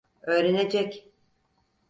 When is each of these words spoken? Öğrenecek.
Öğrenecek. 0.21 1.07